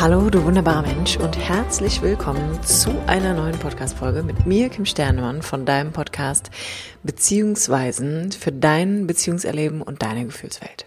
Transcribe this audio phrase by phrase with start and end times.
[0.00, 5.42] Hallo, du wunderbarer Mensch und herzlich willkommen zu einer neuen Podcast-Folge mit mir, Kim Sternemann,
[5.42, 6.50] von deinem Podcast
[7.02, 10.86] Beziehungsweisen für dein Beziehungserleben und deine Gefühlswelt.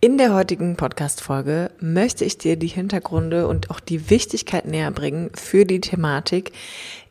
[0.00, 5.30] In der heutigen Podcast-Folge möchte ich dir die Hintergründe und auch die Wichtigkeit näher bringen
[5.34, 6.52] für die Thematik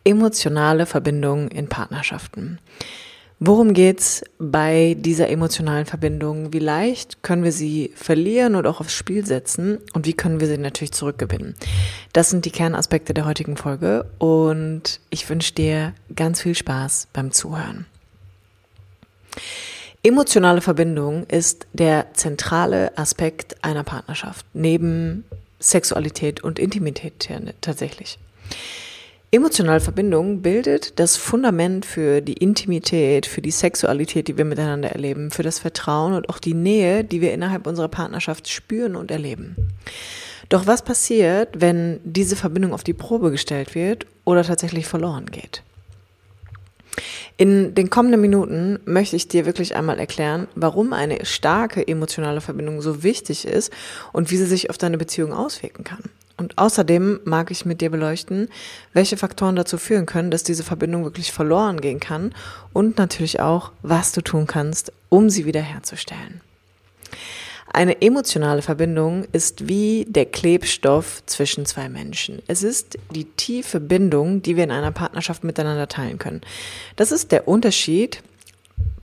[0.04, 2.58] emotionale Verbindungen in Partnerschaften.
[3.44, 6.54] Worum geht's bei dieser emotionalen Verbindung?
[6.54, 9.80] Wie leicht können wir sie verlieren und auch aufs Spiel setzen?
[9.94, 11.56] Und wie können wir sie natürlich zurückgewinnen?
[12.14, 17.32] Das sind die Kernaspekte der heutigen Folge und ich wünsche dir ganz viel Spaß beim
[17.32, 17.88] Zuhören.
[20.04, 25.26] Emotionale Verbindung ist der zentrale Aspekt einer Partnerschaft, neben
[25.60, 27.28] Sexualität und Intimität
[27.62, 28.20] tatsächlich.
[29.34, 35.32] Emotionale Verbindung bildet das Fundament für die Intimität, für die Sexualität, die wir miteinander erleben,
[35.32, 39.56] für das Vertrauen und auch die Nähe, die wir innerhalb unserer Partnerschaft spüren und erleben.
[40.50, 45.64] Doch was passiert, wenn diese Verbindung auf die Probe gestellt wird oder tatsächlich verloren geht?
[47.38, 52.82] In den kommenden Minuten möchte ich dir wirklich einmal erklären, warum eine starke emotionale Verbindung
[52.82, 53.72] so wichtig ist
[54.12, 56.04] und wie sie sich auf deine Beziehung auswirken kann.
[56.38, 58.50] Und außerdem mag ich mit dir beleuchten,
[58.94, 62.34] welche Faktoren dazu führen können, dass diese Verbindung wirklich verloren gehen kann
[62.74, 66.42] und natürlich auch, was du tun kannst, um sie wiederherzustellen.
[67.74, 72.42] Eine emotionale Verbindung ist wie der Klebstoff zwischen zwei Menschen.
[72.48, 76.42] Es ist die tiefe Bindung, die wir in einer Partnerschaft miteinander teilen können.
[76.98, 78.24] Das ist der Unterschied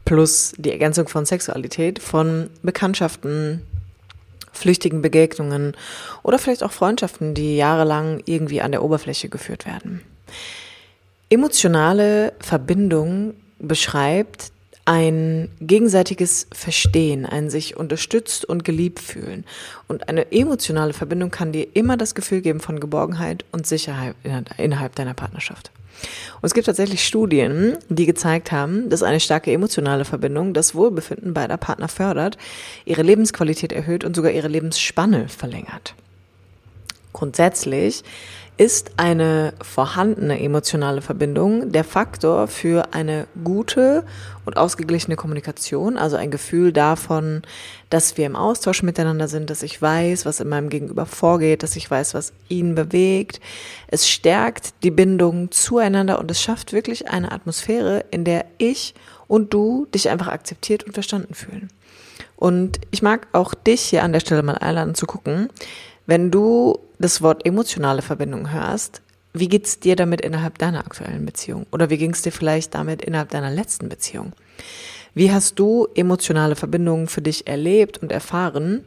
[0.05, 3.62] plus die Ergänzung von Sexualität von Bekanntschaften,
[4.52, 5.77] flüchtigen Begegnungen
[6.22, 10.02] oder vielleicht auch Freundschaften, die jahrelang irgendwie an der Oberfläche geführt werden.
[11.30, 14.52] Emotionale Verbindung beschreibt
[14.89, 19.44] ein gegenseitiges Verstehen, ein sich unterstützt und geliebt fühlen.
[19.86, 24.16] Und eine emotionale Verbindung kann dir immer das Gefühl geben von Geborgenheit und Sicherheit
[24.56, 25.72] innerhalb deiner Partnerschaft.
[26.36, 31.34] Und es gibt tatsächlich Studien, die gezeigt haben, dass eine starke emotionale Verbindung das Wohlbefinden
[31.34, 32.38] beider Partner fördert,
[32.87, 35.97] ihre Lebensqualität erhöht und sogar ihre Lebensspanne verlängert.
[37.12, 38.05] Grundsätzlich
[38.58, 44.04] ist eine vorhandene emotionale Verbindung der Faktor für eine gute
[44.44, 47.42] und ausgeglichene Kommunikation, also ein Gefühl davon,
[47.88, 51.76] dass wir im Austausch miteinander sind, dass ich weiß, was in meinem Gegenüber vorgeht, dass
[51.76, 53.41] ich weiß, was ihn bewegt.
[53.86, 58.92] Es stärkt die Bindung zueinander und es schafft wirklich eine Atmosphäre, in der ich
[59.28, 61.69] und du dich einfach akzeptiert und verstanden fühlen.
[62.34, 65.48] Und ich mag auch dich hier an der Stelle mal einladen zu gucken,
[66.08, 69.02] wenn du das Wort emotionale Verbindung hörst,
[69.34, 71.66] wie geht's dir damit innerhalb deiner aktuellen Beziehung?
[71.70, 74.32] Oder wie ging's dir vielleicht damit innerhalb deiner letzten Beziehung?
[75.12, 78.86] Wie hast du emotionale Verbindungen für dich erlebt und erfahren?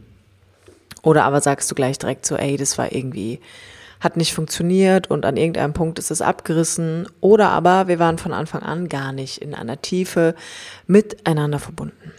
[1.03, 3.39] Oder aber sagst du gleich direkt so, ey, das war irgendwie,
[3.99, 7.07] hat nicht funktioniert und an irgendeinem Punkt ist es abgerissen.
[7.21, 10.33] Oder aber wir waren von Anfang an gar nicht in einer Tiefe
[10.88, 12.13] miteinander verbunden.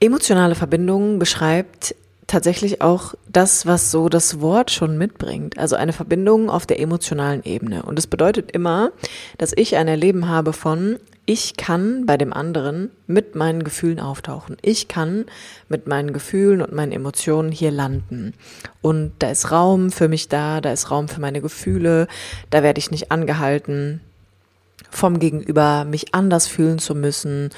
[0.00, 1.94] Emotionale Verbindung beschreibt
[2.30, 5.58] tatsächlich auch das, was so das Wort schon mitbringt.
[5.58, 7.82] Also eine Verbindung auf der emotionalen Ebene.
[7.82, 8.92] Und es bedeutet immer,
[9.38, 14.56] dass ich ein Erleben habe von, ich kann bei dem anderen mit meinen Gefühlen auftauchen.
[14.62, 15.26] Ich kann
[15.68, 18.34] mit meinen Gefühlen und meinen Emotionen hier landen.
[18.80, 22.06] Und da ist Raum für mich da, da ist Raum für meine Gefühle,
[22.50, 24.00] da werde ich nicht angehalten
[24.88, 27.50] vom Gegenüber, mich anders fühlen zu müssen.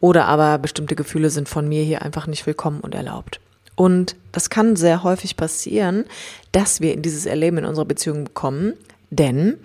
[0.00, 3.41] Oder aber bestimmte Gefühle sind von mir hier einfach nicht willkommen und erlaubt.
[3.74, 6.04] Und das kann sehr häufig passieren,
[6.52, 8.74] dass wir in dieses Erleben in unserer Beziehung bekommen,
[9.10, 9.58] denn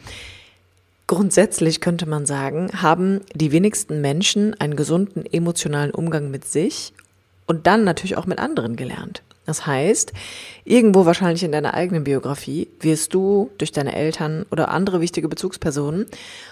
[1.07, 6.94] grundsätzlich könnte man sagen, haben die wenigsten Menschen einen gesunden emotionalen Umgang mit sich
[7.45, 9.23] und dann natürlich auch mit anderen gelernt.
[9.45, 10.12] Das heißt,
[10.66, 16.06] irgendwo wahrscheinlich in deiner eigenen Biografie wirst du durch deine Eltern oder andere wichtige Bezugspersonen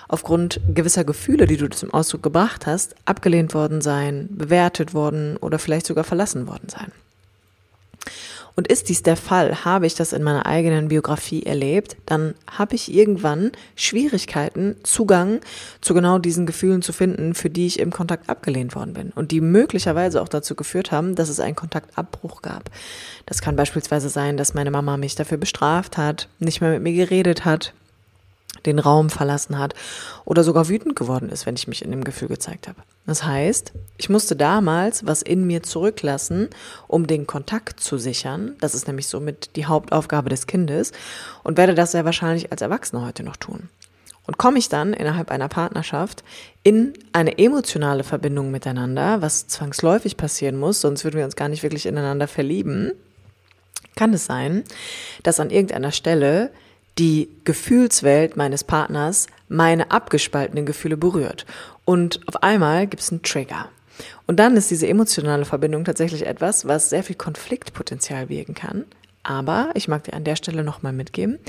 [0.07, 5.59] aufgrund gewisser Gefühle, die du zum Ausdruck gebracht hast, abgelehnt worden sein, bewertet worden oder
[5.59, 6.93] vielleicht sogar verlassen worden sein.
[8.55, 12.75] Und ist dies der Fall, habe ich das in meiner eigenen Biografie erlebt, dann habe
[12.75, 15.41] ich irgendwann Schwierigkeiten, Zugang
[15.81, 19.31] zu genau diesen Gefühlen zu finden, für die ich im Kontakt abgelehnt worden bin und
[19.31, 22.69] die möglicherweise auch dazu geführt haben, dass es einen Kontaktabbruch gab.
[23.25, 26.93] Das kann beispielsweise sein, dass meine Mama mich dafür bestraft hat, nicht mehr mit mir
[26.93, 27.73] geredet hat,
[28.65, 29.73] den Raum verlassen hat
[30.25, 32.81] oder sogar wütend geworden ist, wenn ich mich in dem Gefühl gezeigt habe.
[33.05, 36.49] Das heißt, ich musste damals was in mir zurücklassen,
[36.87, 38.55] um den Kontakt zu sichern.
[38.59, 40.91] Das ist nämlich somit die Hauptaufgabe des Kindes
[41.43, 43.69] und werde das sehr wahrscheinlich als Erwachsener heute noch tun.
[44.27, 46.23] Und komme ich dann innerhalb einer Partnerschaft
[46.63, 51.61] in eine emotionale Verbindung miteinander, was zwangsläufig passieren muss, sonst würden wir uns gar nicht
[51.61, 52.91] wirklich ineinander verlieben,
[53.95, 54.63] kann es sein,
[55.23, 56.49] dass an irgendeiner Stelle
[56.97, 61.45] die Gefühlswelt meines Partners meine abgespaltenen Gefühle berührt.
[61.83, 63.69] Und auf einmal gibt es einen Trigger.
[64.27, 68.85] Und dann ist diese emotionale Verbindung tatsächlich etwas, was sehr viel Konfliktpotenzial wirken kann.
[69.23, 71.39] Aber ich mag dir an der Stelle nochmal mitgeben.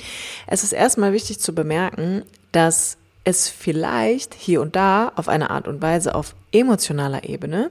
[0.46, 2.22] Es ist erstmal wichtig zu bemerken,
[2.52, 7.70] dass es vielleicht hier und da auf eine Art und Weise auf emotionaler Ebene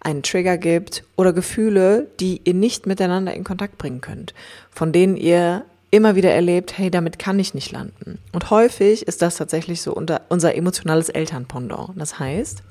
[0.00, 4.34] einen Trigger gibt oder Gefühle, die ihr nicht miteinander in Kontakt bringen könnt,
[4.70, 8.18] von denen ihr immer wieder erlebt, hey, damit kann ich nicht landen.
[8.32, 11.90] Und häufig ist das tatsächlich so unser emotionales Elternpendant.
[11.96, 12.62] Das heißt,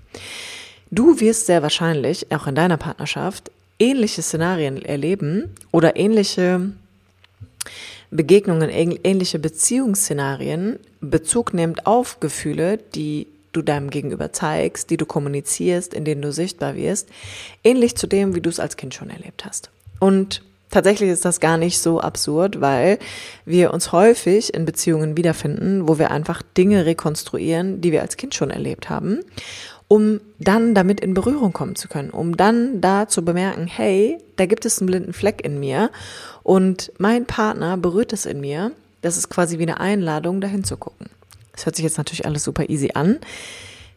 [0.92, 6.71] du wirst sehr wahrscheinlich auch in deiner Partnerschaft ähnliche Szenarien erleben oder ähnliche
[8.12, 15.94] Begegnungen, ähnliche Beziehungsszenarien Bezug nimmt auf Gefühle, die du deinem Gegenüber zeigst, die du kommunizierst,
[15.94, 17.10] in denen du sichtbar wirst,
[17.63, 19.69] ähnlich zu dem, wie du es als Kind schon erlebt hast.
[20.00, 23.00] Und tatsächlich ist das gar nicht so absurd, weil
[23.45, 28.36] wir uns häufig in Beziehungen wiederfinden, wo wir einfach Dinge rekonstruieren, die wir als Kind
[28.36, 29.19] schon erlebt haben,
[29.88, 34.45] um dann damit in Berührung kommen zu können, um dann da zu bemerken, hey, da
[34.45, 35.89] gibt es einen blinden Fleck in mir
[36.44, 38.72] und mein Partner berührt es in mir.
[39.01, 41.07] Das ist quasi wie eine Einladung, dahin zu gucken.
[41.54, 43.19] Das hört sich jetzt natürlich alles super easy an.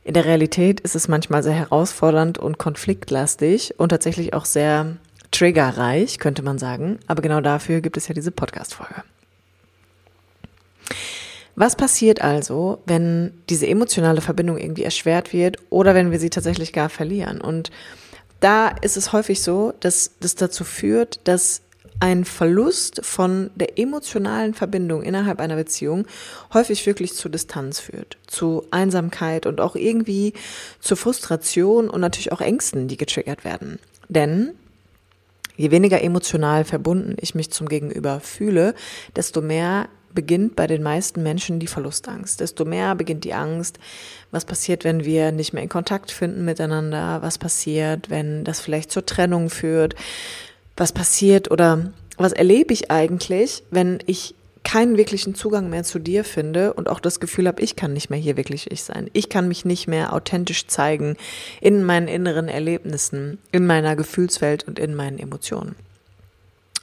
[0.05, 4.97] In der Realität ist es manchmal sehr herausfordernd und konfliktlastig und tatsächlich auch sehr
[5.33, 6.99] triggerreich, könnte man sagen.
[7.09, 9.03] Aber genau dafür gibt es ja diese Podcast-Folge.
[11.55, 16.73] Was passiert also, wenn diese emotionale Verbindung irgendwie erschwert wird oder wenn wir sie tatsächlich
[16.73, 17.41] gar verlieren?
[17.41, 17.71] Und
[18.41, 21.63] da ist es häufig so, dass das dazu führt, dass
[22.01, 26.07] ein Verlust von der emotionalen Verbindung innerhalb einer Beziehung
[26.53, 30.33] häufig wirklich zu Distanz führt, zu Einsamkeit und auch irgendwie
[30.81, 33.79] zu Frustration und natürlich auch Ängsten, die getriggert werden.
[34.09, 34.53] Denn
[35.57, 38.75] je weniger emotional verbunden ich mich zum Gegenüber fühle,
[39.17, 42.41] desto mehr beginnt bei den meisten Menschen die Verlustangst.
[42.41, 43.79] Desto mehr beginnt die Angst,
[44.31, 48.91] was passiert, wenn wir nicht mehr in Kontakt finden miteinander, was passiert, wenn das vielleicht
[48.91, 49.95] zur Trennung führt,
[50.77, 56.25] was passiert oder was erlebe ich eigentlich, wenn ich keinen wirklichen Zugang mehr zu dir
[56.25, 59.11] finde und auch das Gefühl habe, ich kann nicht mehr hier wirklich ich sein.
[59.13, 61.17] Ich kann mich nicht mehr authentisch zeigen
[61.61, 65.75] in meinen inneren Erlebnissen, in meiner Gefühlswelt und in meinen Emotionen.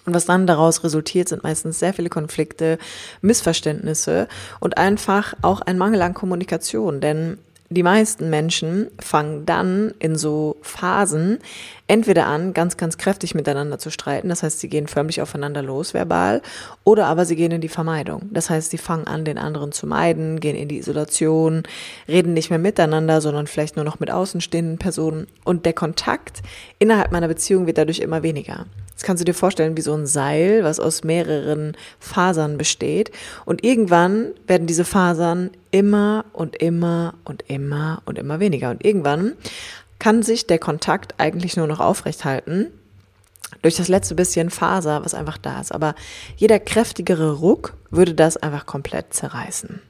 [0.05, 2.79] Und was dann daraus resultiert, sind meistens sehr viele Konflikte,
[3.21, 4.27] Missverständnisse
[4.59, 6.99] und einfach auch ein Mangel an Kommunikation.
[6.99, 7.37] Denn
[7.71, 11.37] die meisten Menschen fangen dann in so Phasen
[11.87, 14.29] entweder an, ganz, ganz kräftig miteinander zu streiten.
[14.29, 16.41] Das heißt, sie gehen förmlich aufeinander los, verbal,
[16.83, 18.29] oder aber sie gehen in die Vermeidung.
[18.31, 21.63] Das heißt, sie fangen an, den anderen zu meiden, gehen in die Isolation,
[22.07, 25.27] reden nicht mehr miteinander, sondern vielleicht nur noch mit außenstehenden Personen.
[25.43, 26.41] Und der Kontakt
[26.79, 28.65] innerhalb meiner Beziehung wird dadurch immer weniger.
[28.99, 33.11] Das kannst du dir vorstellen wie so ein Seil, was aus mehreren Fasern besteht.
[33.45, 38.69] Und irgendwann werden diese Fasern immer und immer und immer und immer weniger.
[38.71, 39.33] Und irgendwann
[39.99, 42.71] kann sich der Kontakt eigentlich nur noch aufrechthalten
[43.61, 45.73] durch das letzte bisschen Faser, was einfach da ist.
[45.73, 45.95] Aber
[46.37, 49.81] jeder kräftigere Ruck würde das einfach komplett zerreißen.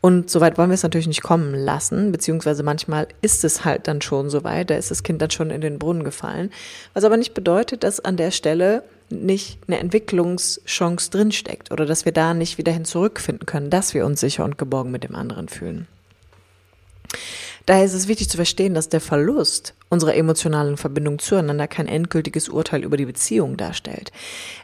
[0.00, 4.02] Und soweit wollen wir es natürlich nicht kommen lassen, beziehungsweise manchmal ist es halt dann
[4.02, 6.50] schon soweit, da ist das Kind dann schon in den Brunnen gefallen.
[6.92, 12.12] Was aber nicht bedeutet, dass an der Stelle nicht eine Entwicklungschance drinsteckt oder dass wir
[12.12, 15.48] da nicht wieder hin zurückfinden können, dass wir uns sicher und geborgen mit dem anderen
[15.48, 15.86] fühlen.
[17.66, 22.48] Daher ist es wichtig zu verstehen, dass der Verlust unserer emotionalen Verbindung zueinander kein endgültiges
[22.48, 24.12] Urteil über die Beziehung darstellt.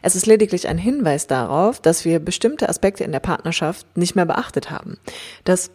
[0.01, 4.25] Es ist lediglich ein Hinweis darauf, dass wir bestimmte Aspekte in der Partnerschaft nicht mehr
[4.25, 4.97] beachtet haben.
[5.45, 5.71] Dass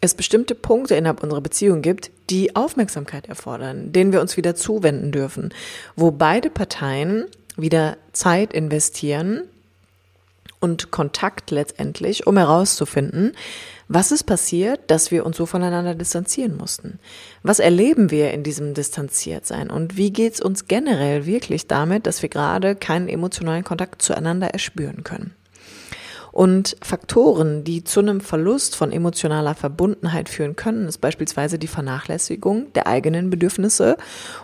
[0.00, 5.12] es bestimmte Punkte innerhalb unserer Beziehung gibt, die Aufmerksamkeit erfordern, denen wir uns wieder zuwenden
[5.12, 5.52] dürfen,
[5.96, 9.42] wo beide Parteien wieder Zeit investieren
[10.60, 13.32] und Kontakt letztendlich, um herauszufinden,
[13.92, 17.00] was ist passiert, dass wir uns so voneinander distanzieren mussten?
[17.42, 19.68] Was erleben wir in diesem Distanziertsein?
[19.68, 25.02] Und wie geht's uns generell wirklich damit, dass wir gerade keinen emotionalen Kontakt zueinander erspüren
[25.02, 25.34] können?
[26.32, 32.72] Und Faktoren, die zu einem Verlust von emotionaler Verbundenheit führen können, ist beispielsweise die Vernachlässigung
[32.74, 33.96] der eigenen Bedürfnisse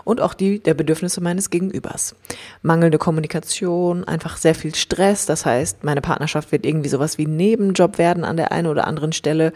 [0.05, 2.16] und auch die der Bedürfnisse meines Gegenübers.
[2.62, 7.99] Mangelnde Kommunikation, einfach sehr viel Stress, das heißt, meine Partnerschaft wird irgendwie sowas wie Nebenjob
[7.99, 9.52] werden an der einen oder anderen Stelle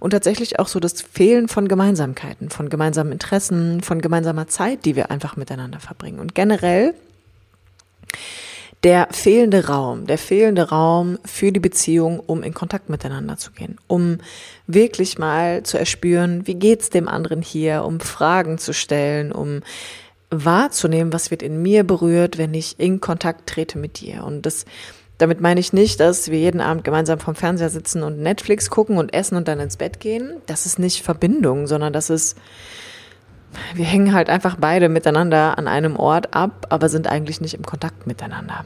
[0.00, 4.96] und tatsächlich auch so das Fehlen von Gemeinsamkeiten, von gemeinsamen Interessen, von gemeinsamer Zeit, die
[4.96, 6.18] wir einfach miteinander verbringen.
[6.18, 6.94] Und generell
[8.84, 13.78] der fehlende Raum, der fehlende Raum für die Beziehung, um in Kontakt miteinander zu gehen,
[13.86, 14.18] um
[14.66, 19.62] wirklich mal zu erspüren, wie geht's dem anderen hier, um Fragen zu stellen, um
[20.28, 24.24] wahrzunehmen, was wird in mir berührt, wenn ich in Kontakt trete mit dir.
[24.24, 24.66] Und das,
[25.16, 28.98] damit meine ich nicht, dass wir jeden Abend gemeinsam vom Fernseher sitzen und Netflix gucken
[28.98, 30.42] und essen und dann ins Bett gehen.
[30.44, 32.36] Das ist nicht Verbindung, sondern das ist,
[33.74, 37.64] wir hängen halt einfach beide miteinander an einem Ort ab, aber sind eigentlich nicht im
[37.64, 38.64] Kontakt miteinander.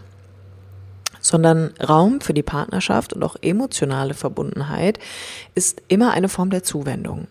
[1.20, 4.98] Sondern Raum für die Partnerschaft und auch emotionale Verbundenheit
[5.54, 7.28] ist immer eine Form der Zuwendung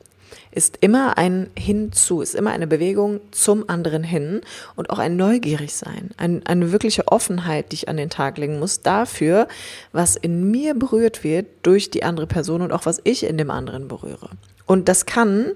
[0.57, 4.41] ist immer ein Hinzu, ist immer eine Bewegung zum anderen hin
[4.75, 8.81] und auch ein Neugierigsein, ein, eine wirkliche Offenheit, die ich an den Tag legen muss
[8.81, 9.47] dafür,
[9.91, 13.51] was in mir berührt wird durch die andere Person und auch was ich in dem
[13.51, 14.31] anderen berühre.
[14.65, 15.53] Und das kann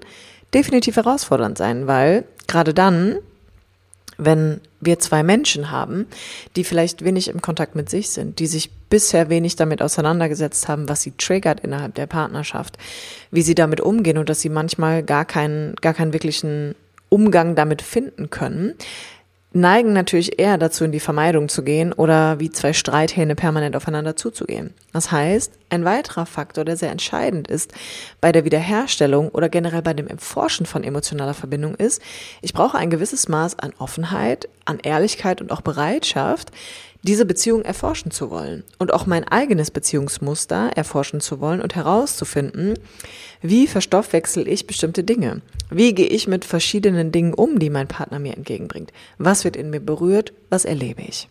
[0.54, 3.18] definitiv herausfordernd sein, weil gerade dann,
[4.18, 6.06] wenn wir zwei Menschen haben,
[6.56, 10.88] die vielleicht wenig im Kontakt mit sich sind, die sich bisher wenig damit auseinandergesetzt haben,
[10.88, 12.76] was sie triggert innerhalb der Partnerschaft,
[13.30, 16.74] wie sie damit umgehen und dass sie manchmal gar keinen, gar keinen wirklichen
[17.08, 18.74] Umgang damit finden können,
[19.52, 24.16] neigen natürlich eher dazu, in die Vermeidung zu gehen oder wie zwei Streithähne permanent aufeinander
[24.16, 24.72] zuzugehen.
[24.92, 27.72] Das heißt, ein weiterer Faktor, der sehr entscheidend ist
[28.20, 32.02] bei der Wiederherstellung oder generell bei dem Erforschen von emotionaler Verbindung ist,
[32.40, 36.50] ich brauche ein gewisses Maß an Offenheit, an Ehrlichkeit und auch Bereitschaft,
[37.02, 42.78] diese Beziehung erforschen zu wollen und auch mein eigenes Beziehungsmuster erforschen zu wollen und herauszufinden,
[43.40, 45.42] wie verstoffwechsel ich bestimmte Dinge?
[45.68, 48.92] Wie gehe ich mit verschiedenen Dingen um, die mein Partner mir entgegenbringt?
[49.18, 50.32] Was wird in mir berührt?
[50.48, 51.28] Was erlebe ich?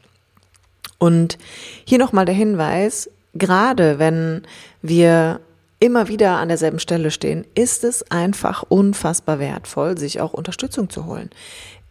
[0.98, 1.38] Und
[1.86, 4.44] hier nochmal der Hinweis, gerade wenn
[4.82, 5.40] wir
[5.80, 11.06] immer wieder an derselben Stelle stehen, ist es einfach unfassbar wertvoll, sich auch Unterstützung zu
[11.06, 11.32] holen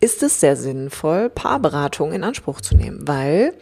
[0.01, 3.55] ist es sehr sinnvoll, Paarberatung in Anspruch zu nehmen, weil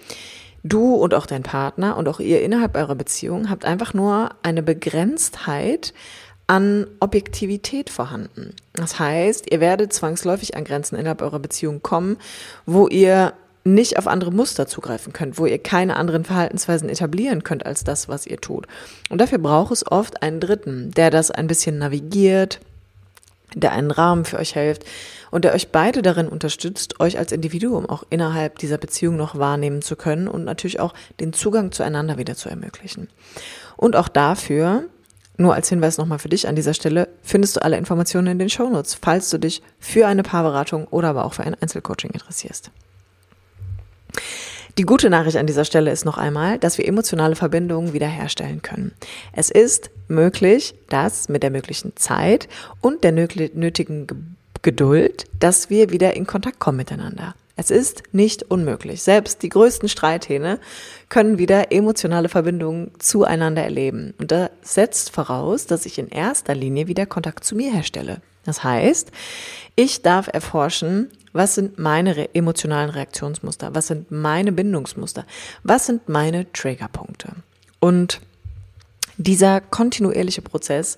[0.63, 4.63] du und auch dein Partner und auch ihr innerhalb eurer Beziehung habt einfach nur eine
[4.63, 5.93] Begrenztheit
[6.47, 8.55] an Objektivität vorhanden.
[8.73, 12.17] Das heißt, ihr werdet zwangsläufig an Grenzen innerhalb eurer Beziehung kommen,
[12.65, 17.67] wo ihr nicht auf andere Muster zugreifen könnt, wo ihr keine anderen Verhaltensweisen etablieren könnt
[17.67, 18.67] als das, was ihr tut.
[19.11, 22.61] Und dafür braucht es oft einen Dritten, der das ein bisschen navigiert,
[23.55, 24.85] der einen Rahmen für euch hilft
[25.31, 29.83] und der euch beide darin unterstützt, euch als Individuum auch innerhalb dieser Beziehung noch wahrnehmen
[29.83, 33.09] zu können und natürlich auch den Zugang zueinander wieder zu ermöglichen.
[33.77, 34.85] Und auch dafür,
[35.37, 38.51] nur als Hinweis nochmal für dich an dieser Stelle, findest du alle Informationen in den
[38.51, 42.71] Shownotes, falls du dich für eine Paarberatung oder aber auch für ein Einzelcoaching interessierst.
[44.79, 48.93] Die gute Nachricht an dieser Stelle ist noch einmal, dass wir emotionale Verbindungen wiederherstellen können.
[49.33, 52.49] Es ist möglich, dass mit der möglichen Zeit
[52.81, 57.35] und der nötigen Geduld, dass wir wieder in Kontakt kommen miteinander.
[57.57, 59.03] Es ist nicht unmöglich.
[59.03, 60.61] Selbst die größten Streithähne
[61.09, 64.15] können wieder emotionale Verbindungen zueinander erleben.
[64.19, 68.21] Und das setzt voraus, dass ich in erster Linie wieder Kontakt zu mir herstelle.
[68.45, 69.11] Das heißt,
[69.75, 73.75] ich darf erforschen, was sind meine emotionalen Reaktionsmuster?
[73.75, 75.25] Was sind meine Bindungsmuster?
[75.63, 77.29] Was sind meine Triggerpunkte?
[77.81, 78.21] Und
[79.17, 80.97] dieser kontinuierliche Prozess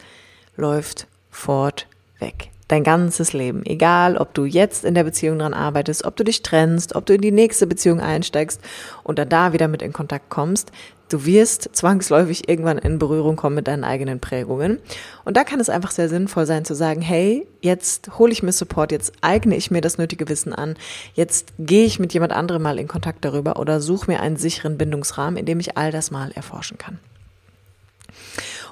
[0.56, 2.50] läuft fortweg.
[2.68, 3.66] Dein ganzes Leben.
[3.66, 7.14] Egal, ob du jetzt in der Beziehung dran arbeitest, ob du dich trennst, ob du
[7.14, 8.62] in die nächste Beziehung einsteigst
[9.02, 10.73] und dann da wieder mit in Kontakt kommst.
[11.11, 14.79] Du wirst zwangsläufig irgendwann in Berührung kommen mit deinen eigenen Prägungen.
[15.25, 18.52] Und da kann es einfach sehr sinnvoll sein zu sagen, hey, jetzt hole ich mir
[18.52, 20.76] Support, jetzt eigne ich mir das nötige Wissen an,
[21.14, 24.79] jetzt gehe ich mit jemand anderem mal in Kontakt darüber oder suche mir einen sicheren
[24.79, 27.00] Bindungsrahmen, in dem ich all das mal erforschen kann.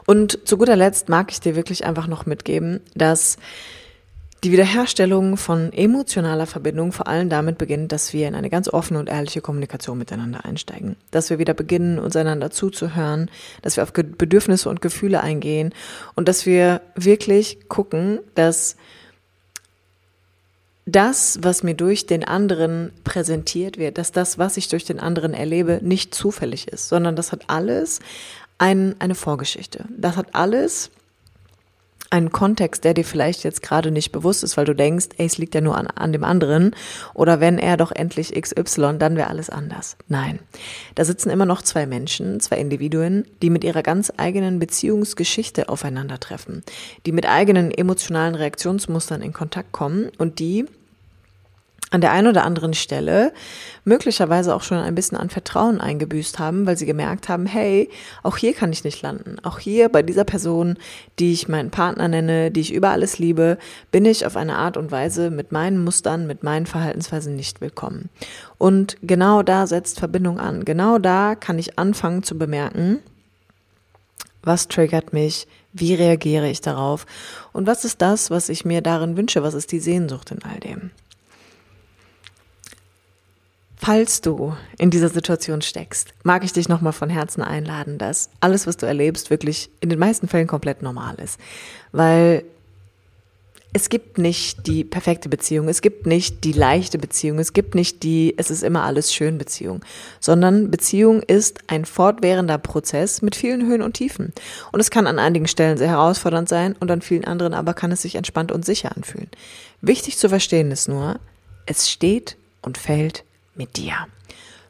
[0.07, 3.37] Und zu guter Letzt mag ich dir wirklich einfach noch mitgeben, dass
[4.45, 9.01] die Wiederherstellung von emotionaler Verbindung vor allem damit beginnt, dass wir in eine ganz offene
[9.01, 10.97] und ehrliche Kommunikation miteinander einsteigen.
[11.11, 13.31] Dass wir wieder beginnen, uns einander zuzuhören,
[13.63, 15.75] dass wir auf Bedürfnisse und Gefühle eingehen
[16.15, 18.77] und dass wir wirklich gucken, dass
[20.87, 25.35] das, was mir durch den anderen präsentiert wird, dass das, was ich durch den anderen
[25.35, 28.01] erlebe, nicht zufällig ist, sondern das hat alles
[28.57, 29.85] ein, eine Vorgeschichte.
[29.97, 30.91] Das hat alles
[32.11, 35.39] einen Kontext, der dir vielleicht jetzt gerade nicht bewusst ist, weil du denkst, ey, es
[35.39, 36.75] liegt ja nur an, an dem anderen
[37.15, 39.97] oder wenn er doch endlich XY, dann wäre alles anders.
[40.09, 40.39] Nein,
[40.95, 46.63] da sitzen immer noch zwei Menschen, zwei Individuen, die mit ihrer ganz eigenen Beziehungsgeschichte aufeinandertreffen,
[47.07, 50.67] die mit eigenen emotionalen Reaktionsmustern in Kontakt kommen und die
[51.91, 53.33] an der einen oder anderen Stelle
[53.85, 57.89] möglicherweise auch schon ein bisschen an Vertrauen eingebüßt haben, weil sie gemerkt haben, hey,
[58.23, 59.37] auch hier kann ich nicht landen.
[59.43, 60.77] Auch hier bei dieser Person,
[61.19, 63.59] die ich meinen Partner nenne, die ich über alles liebe,
[63.91, 68.11] bin ich auf eine Art und Weise mit meinen Mustern, mit meinen Verhaltensweisen nicht willkommen.
[68.59, 70.65] Und genau da setzt Verbindung an.
[70.65, 72.99] Genau da kann ich anfangen zu bemerken,
[74.43, 77.07] was triggert mich, wie reagiere ich darauf
[77.53, 80.61] und was ist das, was ich mir darin wünsche, was ist die Sehnsucht in all
[80.61, 80.91] dem.
[83.81, 88.67] Falls du in dieser Situation steckst, mag ich dich nochmal von Herzen einladen, dass alles,
[88.67, 91.39] was du erlebst, wirklich in den meisten Fällen komplett normal ist.
[91.93, 92.45] Weil
[93.73, 98.03] es gibt nicht die perfekte Beziehung, es gibt nicht die leichte Beziehung, es gibt nicht
[98.03, 99.85] die, es ist immer alles schön Beziehung,
[100.19, 104.33] sondern Beziehung ist ein fortwährender Prozess mit vielen Höhen und Tiefen.
[104.73, 107.93] Und es kann an einigen Stellen sehr herausfordernd sein und an vielen anderen aber kann
[107.93, 109.29] es sich entspannt und sicher anfühlen.
[109.83, 111.21] Wichtig zu verstehen ist nur,
[111.67, 113.23] es steht und fällt
[113.59, 113.95] mit dir.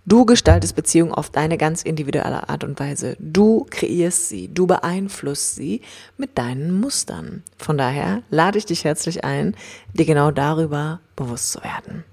[0.09, 3.15] Du gestaltest Beziehungen auf deine ganz individuelle Art und Weise.
[3.21, 5.83] Du kreierst sie, du beeinflusst sie
[6.17, 7.43] mit deinen Mustern.
[7.59, 9.55] Von daher lade ich dich herzlich ein,
[9.93, 12.05] dir genau darüber bewusst zu werden.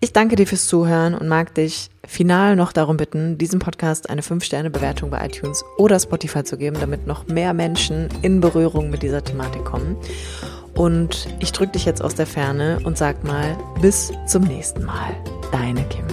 [0.00, 4.20] Ich danke dir fürs Zuhören und mag dich final noch darum bitten, diesem Podcast eine
[4.20, 9.24] 5-Sterne-Bewertung bei iTunes oder Spotify zu geben, damit noch mehr Menschen in Berührung mit dieser
[9.24, 9.96] Thematik kommen.
[10.76, 15.16] Und ich drücke dich jetzt aus der Ferne und sag mal, bis zum nächsten Mal.
[15.50, 16.04] Deine Kim.